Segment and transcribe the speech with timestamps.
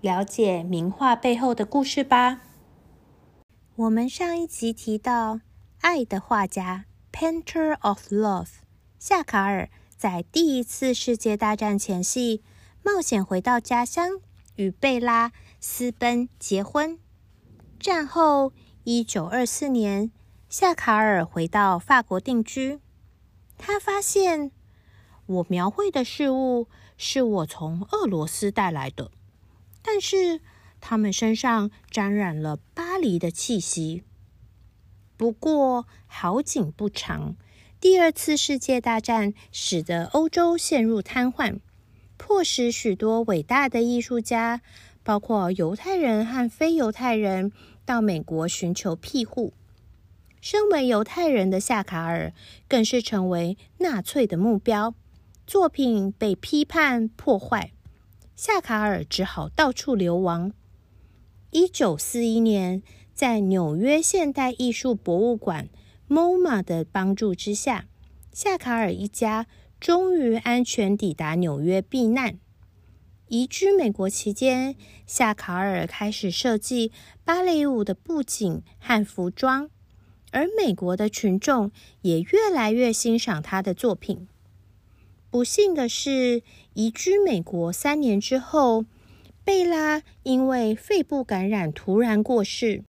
[0.00, 2.40] 了解名画背后的故事吧。
[3.76, 5.40] 我们上一集提到，
[5.82, 8.48] 爱的画家 （Painter of Love）
[8.98, 12.42] 夏卡尔在第一次世界大战前夕
[12.82, 14.20] 冒险回到家乡，
[14.56, 16.98] 与贝拉私奔结婚。
[17.78, 20.10] 战后，一九二四年，
[20.48, 22.80] 夏卡尔回到法国定居。
[23.58, 24.50] 他发现，
[25.26, 29.10] 我描绘的事物是我从俄罗斯带来的。
[29.82, 30.40] 但是
[30.80, 34.02] 他们身上沾染了巴黎的气息。
[35.16, 37.36] 不过好景不长，
[37.80, 41.60] 第二次世界大战使得欧洲陷入瘫痪，
[42.16, 44.62] 迫使许多伟大的艺术家，
[45.02, 47.52] 包括犹太人和非犹太人，
[47.84, 49.52] 到美国寻求庇护。
[50.40, 52.32] 身为犹太人的夏卡尔，
[52.66, 54.94] 更是成为纳粹的目标，
[55.46, 57.72] 作品被批判破坏。
[58.42, 60.54] 夏卡尔只好到处流亡。
[61.50, 65.68] 一九四一年，在纽约现代艺术博物馆
[66.08, 67.84] （MoMA） 的帮助之下，
[68.32, 69.46] 夏卡尔一家
[69.78, 72.38] 终于安全抵达纽约避难。
[73.28, 74.74] 移居美国期间，
[75.06, 76.92] 夏卡尔开始设计
[77.22, 79.68] 芭蕾舞的布景和服装，
[80.30, 81.70] 而美国的群众
[82.00, 84.26] 也越来越欣赏他的作品。
[85.30, 86.42] 不幸的是，
[86.74, 88.84] 移居美国三年之后，
[89.44, 92.82] 贝拉因为肺部感染突然过世。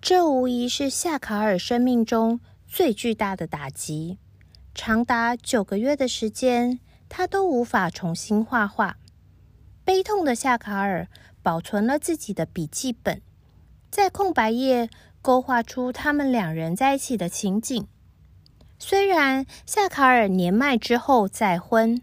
[0.00, 4.16] 这无疑是夏卡尔生命中最巨大的打击。
[4.74, 8.96] 长达九个月的时间，他都无法重新画画。
[9.84, 11.08] 悲痛的夏卡尔
[11.42, 13.20] 保存了自己的笔记本，
[13.90, 14.88] 在空白页
[15.20, 17.86] 勾画出他们两人在一起的情景。
[18.82, 22.00] 虽然夏卡尔年迈之后再婚，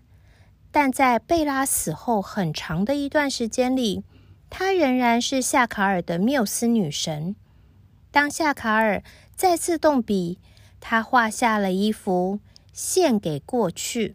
[0.72, 4.04] 但在贝拉死后很长的一段时间里，
[4.48, 7.36] 她仍然是夏卡尔的缪斯女神。
[8.12, 9.04] 当夏卡尔
[9.36, 10.38] 再次动笔，
[10.80, 12.40] 他画下了一幅
[12.72, 14.10] 《献给过去》，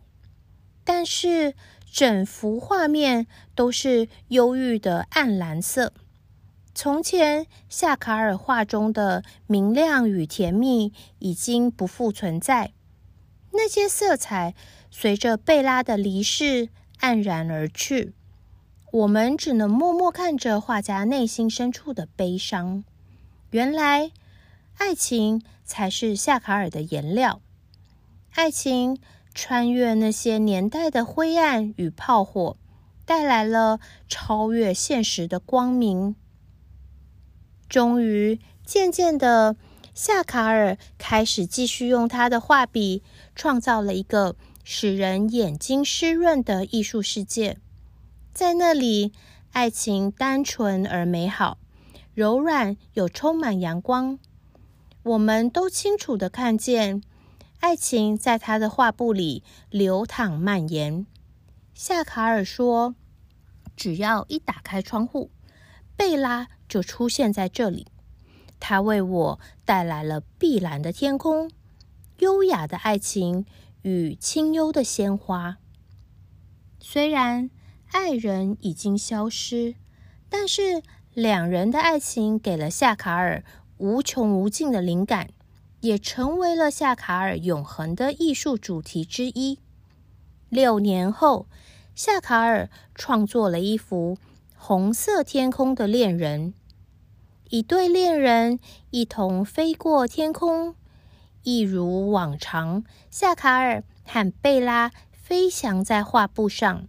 [0.85, 1.55] 但是
[1.93, 5.93] 整幅画面都是忧郁的暗蓝色。
[6.75, 12.73] 从前，夏卡尔画中的明亮与甜蜜已经不复存在。
[13.53, 14.55] 那些色彩
[14.91, 18.15] 随着贝拉的离世黯然而去，
[18.91, 22.83] 我们只能默默看着画家内心深处的悲伤。
[23.51, 24.11] 原来，
[24.79, 27.43] 爱情才是夏卡尔的颜料。
[28.33, 28.99] 爱情
[29.35, 32.57] 穿越那些年代的灰暗与炮火，
[33.05, 33.79] 带来了
[34.09, 36.17] 超越现实的光明。
[37.73, 39.57] 终于，渐渐的，
[39.95, 43.03] 夏卡尔开始继续用他的画笔，
[43.35, 47.57] 创造了一个使人眼睛湿润的艺术世界。
[48.35, 49.15] 在那里，
[49.53, 51.57] 爱情单纯而美好，
[52.13, 54.19] 柔软又充满阳光。
[55.05, 57.03] 我们都清楚的看见，
[57.61, 61.07] 爱情在他的画布里流淌蔓延。
[61.73, 62.95] 夏卡尔说
[63.75, 65.31] ：“只要一打开窗户，
[65.97, 67.87] 贝拉。”就出现在这里，
[68.59, 71.51] 他为我带来了碧蓝的天空、
[72.21, 73.45] 优雅的爱情
[73.83, 75.59] 与清幽的鲜花。
[76.81, 77.51] 虽然
[77.91, 79.75] 爱人已经消失，
[80.31, 83.45] 但是两人的爱情给了夏卡尔
[83.77, 85.29] 无穷无尽的灵感，
[85.81, 89.59] 也成为了夏卡尔永恒的艺术主题之一。
[90.49, 91.47] 六年后，
[91.95, 94.17] 夏卡尔创作了一幅
[94.57, 96.55] 红色天空的恋人。
[97.53, 98.59] 一对恋人
[98.89, 100.75] 一同飞过天空，
[101.43, 102.83] 一如往常。
[103.11, 106.89] 夏卡尔和贝拉飞翔在画布上，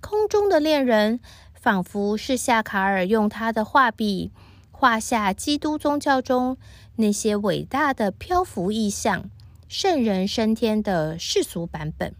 [0.00, 1.18] 空中的恋人
[1.52, 4.30] 仿佛是夏卡尔用他的画笔
[4.70, 6.56] 画下基督宗教中
[6.94, 9.28] 那些伟大的漂浮意象、
[9.66, 12.14] 圣人升天的世俗版本。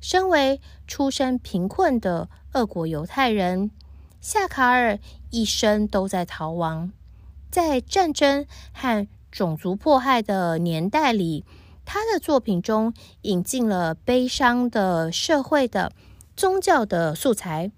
[0.00, 3.72] 身为出身贫困的俄国犹太人。
[4.24, 4.98] 夏卡尔
[5.28, 6.90] 一生都在逃亡，
[7.50, 11.44] 在战争和种族迫害的年代里，
[11.84, 15.92] 他的作品中引进了悲伤的社会的
[16.34, 17.70] 宗教的素材。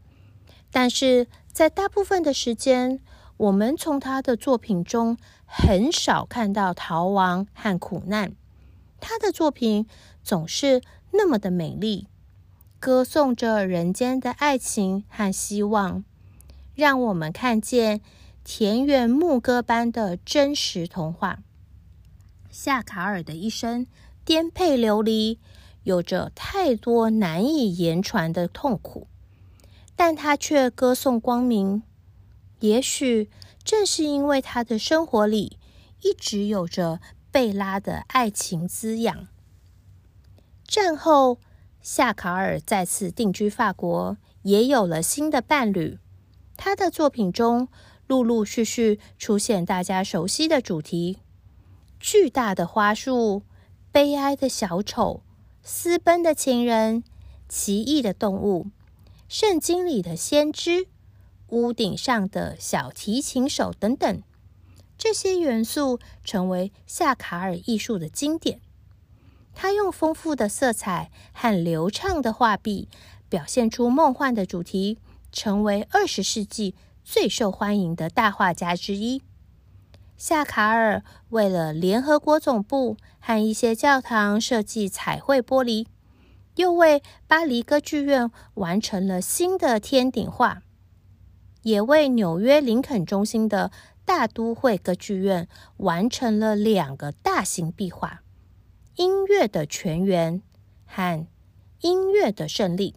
[0.70, 3.00] 但是在大部分的时间，
[3.38, 8.36] 我们从他的作品中很少看到逃亡和苦难。
[9.00, 9.88] 他的作品
[10.22, 12.06] 总是那么的美丽，
[12.78, 16.04] 歌颂着人间的爱情和希望，
[16.76, 18.02] 让我们看见
[18.44, 21.42] 田园牧歌般的真实童话。
[22.50, 23.86] 夏卡尔的一生
[24.24, 25.40] 颠沛流离，
[25.84, 29.08] 有着太多难以言传的痛苦，
[29.96, 31.82] 但他却歌颂光明。
[32.60, 33.30] 也许
[33.64, 35.58] 正是因为他的生活里
[36.02, 37.00] 一直有着
[37.30, 39.28] 贝拉的爱情滋养。
[40.66, 41.38] 战后，
[41.80, 45.98] 夏卡尔再次定居法国，也有了新的伴侣。
[46.56, 47.68] 他的作品中
[48.06, 51.18] 陆陆续续出现大家熟悉的主题。
[51.98, 53.42] 巨大的花束，
[53.90, 55.22] 悲哀的小丑，
[55.62, 57.02] 私奔的情人，
[57.48, 58.66] 奇异的动物，
[59.28, 60.86] 圣经里的先知，
[61.48, 64.22] 屋顶上的小提琴手等等，
[64.98, 68.60] 这些元素成为夏卡尔艺术的经典。
[69.54, 72.88] 他用丰富的色彩和流畅的画笔，
[73.28, 74.98] 表现出梦幻的主题，
[75.36, 76.74] 成为二十世纪
[77.04, 79.20] 最受欢迎的大画家之一。
[80.16, 85.86] 夏卡尔为了联合国总部和一些教堂设计彩绘玻璃，
[86.54, 90.62] 又为巴黎歌剧院完成了新的天顶画，
[91.60, 93.70] 也为纽约林肯中心的
[94.06, 95.46] 大都会歌剧院
[95.76, 98.22] 完成了两个大型壁画：
[99.02, 100.40] 《音乐的泉源》
[100.86, 101.20] 和
[101.82, 102.92] 《音乐的胜利》。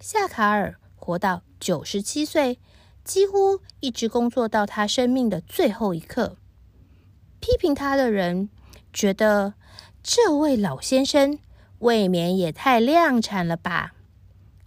[0.00, 2.58] 夏卡尔活到九十七岁。
[3.04, 6.36] 几乎一直工作到他生命的最后一刻。
[7.40, 8.48] 批评他的人
[8.92, 9.54] 觉得
[10.04, 11.40] 这位老先生
[11.80, 13.94] 未免也太量产了吧？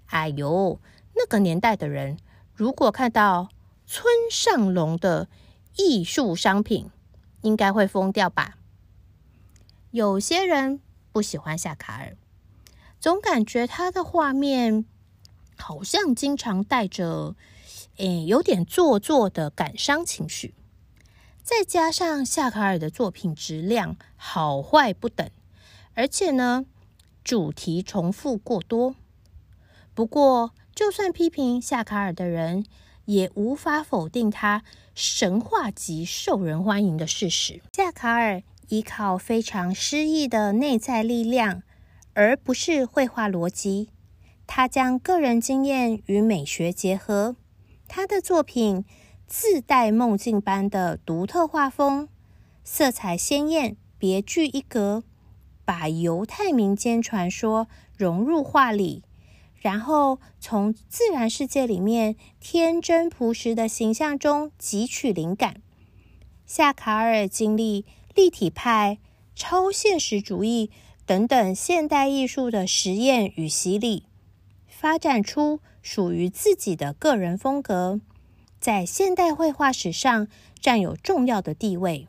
[0.08, 0.82] 哎呦，
[1.16, 2.18] 那个年代的人
[2.54, 3.48] 如果看到
[3.86, 5.30] 村上隆的
[5.78, 6.90] 艺术商品，
[7.40, 8.58] 应该会疯掉吧？
[9.92, 10.82] 有些人
[11.14, 12.18] 不喜欢夏卡尔，
[13.00, 14.84] 总感觉他的画面
[15.58, 17.36] 好像经常带着。
[17.98, 20.54] 诶，有点做作的感伤情绪，
[21.42, 25.30] 再加上夏卡尔的作品质量好坏不等，
[25.94, 26.66] 而且呢，
[27.24, 28.96] 主题重复过多。
[29.94, 32.66] 不过，就算批评夏卡尔的人，
[33.06, 34.62] 也无法否定他
[34.94, 37.62] 神话级受人欢迎的事实。
[37.72, 41.64] 夏卡尔依靠非常诗意的内在力量，
[42.14, 43.88] 而不是绘画逻辑。
[44.48, 47.36] 他将个人经验与美学结合。
[47.88, 48.84] 他的作品
[49.28, 52.08] 自带梦境般的独特画风，
[52.64, 55.04] 色彩鲜艳，别具一格，
[55.64, 59.04] 把犹太民间传说融入画里，
[59.56, 65.62] 然后从自然世界里面天真朴实的形象中汲取灵感。
[66.46, 69.00] 夏卡尔经历立体派、
[69.36, 70.70] 超现实主义
[71.06, 74.06] 等等现代艺术的实验与洗礼，
[74.78, 75.60] 发展出。
[75.86, 78.02] 属于自己的个人风格，
[78.60, 80.28] 在现代绘画史上
[80.60, 82.08] 占有重要的地位。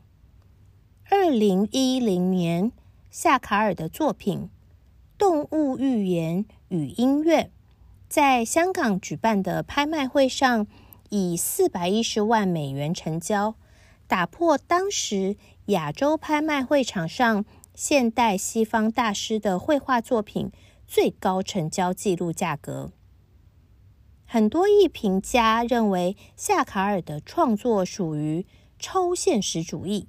[1.11, 2.71] 二零一零年，
[3.11, 4.39] 夏卡尔的作品
[5.15, 7.43] 《动物寓言与音乐》
[8.09, 10.65] 在香港举办的拍卖会上，
[11.09, 13.53] 以四百一十万美元成交，
[14.07, 17.45] 打破当时亚洲拍卖会场上
[17.75, 20.51] 现代西方大师的绘画作品
[20.87, 22.91] 最高成交记录价格。
[24.25, 28.45] 很多艺评家认为夏卡尔的创作属于
[28.79, 30.07] 超现实主义。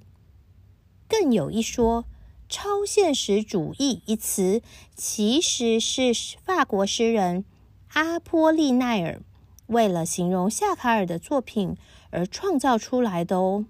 [1.07, 2.05] 更有一说
[2.49, 4.61] ，“超现实主义”一词
[4.95, 6.11] 其实是
[6.43, 7.45] 法国诗人
[7.93, 9.21] 阿波利奈尔
[9.67, 11.77] 为了形容夏卡尔的作品
[12.09, 13.65] 而创造出来的哦。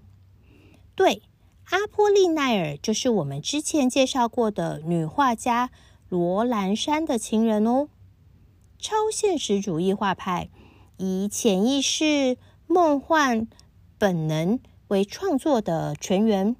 [0.94, 1.22] 对，
[1.70, 5.70] 阿波利奈尔就是我们之前介绍过的女画家
[6.10, 7.88] 罗兰山的情人哦。
[8.78, 10.50] 超现实主义画派
[10.98, 12.36] 以潜意识、
[12.66, 13.46] 梦幻、
[13.96, 16.56] 本能为创作的泉源。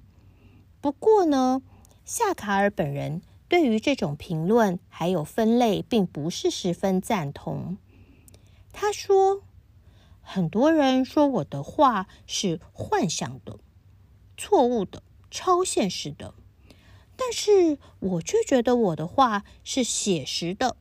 [0.80, 1.62] 不过呢，
[2.04, 7.76] 夏卡尔本人对于这种评论还有分类，并不是十分赞同。
[8.72, 9.42] 他说
[10.22, 13.58] ：“很多人说我的画是幻想的、
[14.36, 16.34] 错误的、超现实的，
[17.20, 20.78] 但是我却觉得我的画是写实的。”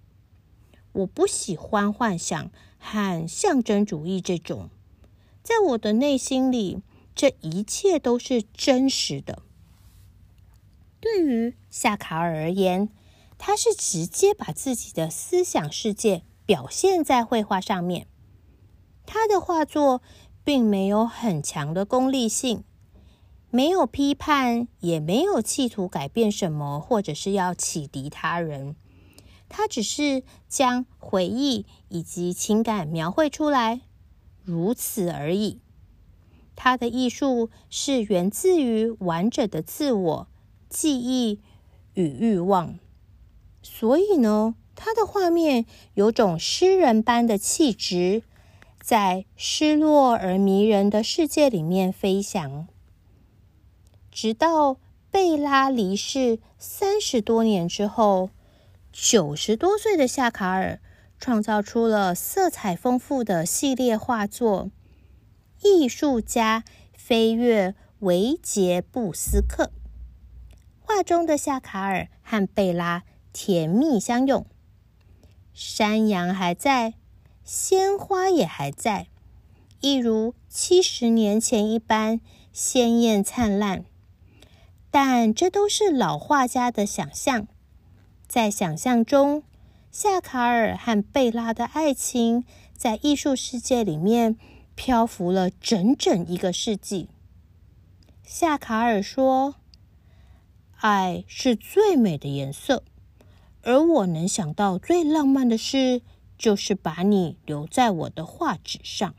[0.94, 4.70] 我不喜欢幻想和象征主义这种，
[5.44, 6.82] 在我的内心里，
[7.14, 9.44] 这一切都是真实的。
[11.00, 12.90] 对于夏卡尔而言，
[13.38, 18.08] 他是直接把自己的思想世界表现在绘画上面。
[19.06, 20.02] 他的画作
[20.44, 22.64] 并没有很强的功利性，
[23.52, 28.76] 没有批判，也没有企图改变什么，或者是要启迪他人。
[29.48, 33.82] 他只是将回忆以及情感描绘出来，
[34.44, 35.60] 如此而已。
[36.56, 40.28] 他的艺术是源自于完整的自我
[40.70, 41.40] 记忆
[41.96, 42.78] 与欲望，
[43.64, 45.66] 所以呢，他的画面
[45.96, 48.22] 有种诗人般的气质，
[48.80, 52.68] 在失落而迷人的世界里面飞翔。
[54.22, 54.76] 直到
[55.10, 58.30] 贝拉离世三十多年之后，
[58.92, 60.82] 九十多岁的夏卡尔
[61.18, 64.72] 创造出了色彩丰富的系列画作。
[65.64, 69.72] 艺术家飞跃维杰布斯克
[70.82, 74.46] 画中的夏卡尔和贝拉甜蜜相拥，
[75.54, 76.96] 山羊还在，
[77.46, 79.08] 鲜花也还在，
[79.80, 82.20] 一如七十年前一般
[82.52, 83.86] 鲜艳灿烂。
[84.92, 87.48] 但这都是老画家的想象，
[88.28, 89.44] 在想象中，
[89.92, 92.44] 夏卡尔和贝拉的爱情
[92.76, 94.38] 在艺术世界里面。
[94.82, 97.10] 漂浮了整整一个世纪。
[98.24, 99.56] 夏卡尔说
[100.80, 102.86] ：“爱是最美的颜色，
[103.62, 106.02] 而我能想到最浪漫的事，
[106.38, 109.14] 就是把你留在我的画纸上。”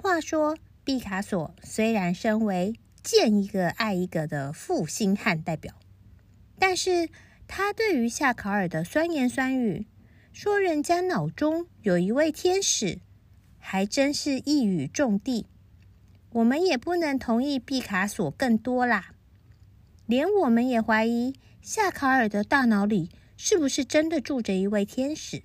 [0.00, 5.74] 话说，毕卡索虽然身为见一个爱一个的负心汉代表，
[6.58, 7.08] 但是
[7.46, 9.86] 他对于夏卡尔的酸言酸语，
[10.32, 13.00] 说人家脑中有一位天使。
[13.64, 15.46] 还真是一语中的，
[16.30, 19.14] 我们也不能同意毕卡索更多啦。
[20.04, 25.44] 连我们也怀疑夏卡尔的大脑里是不是真的住着一位天使，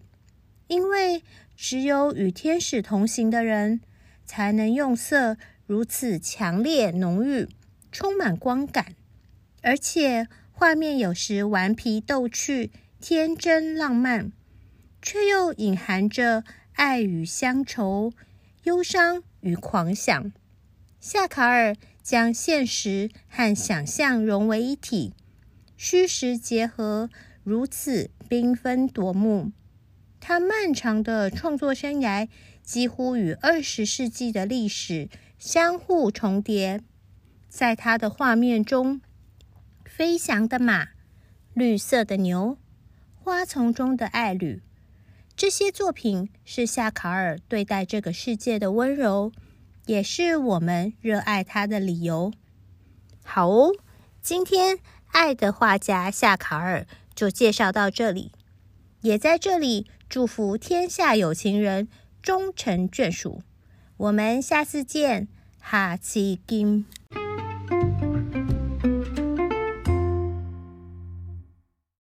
[0.67, 1.21] 因为
[1.55, 3.81] 只有与天使同行的人，
[4.25, 5.37] 才能用色
[5.67, 7.47] 如此强烈、浓郁、
[7.91, 8.95] 充满光感，
[9.61, 14.31] 而且画面有时顽皮逗趣、天真浪漫，
[15.01, 16.43] 却又隐含着。
[16.77, 18.13] 爱与乡愁，
[18.65, 20.31] 忧伤与狂想，
[20.99, 25.15] 夏卡尔将现实和想象融为一体，
[25.75, 27.09] 虚实结合，
[27.43, 29.51] 如此缤纷夺目。
[30.19, 32.29] 他漫长的创作生涯
[32.61, 36.81] 几乎与二十世纪的历史相互重叠。
[37.47, 39.01] 在他的画面中，
[39.85, 40.89] 飞翔的马，
[41.53, 42.57] 绿色的牛，
[43.15, 44.61] 花丛中的爱侣。
[45.35, 49.31] 这些作品是夏卡尔对待这个世界的温柔，
[49.85, 52.33] 也是我们热爱他的理由。
[53.23, 53.71] 好哦，
[54.21, 58.31] 今天爱的画家夏卡尔就介绍到这里，
[59.01, 61.87] 也在这里祝福天下有情人
[62.21, 63.43] 终成眷属。
[63.97, 65.27] 我们下次见，
[65.59, 66.85] 哈奇金。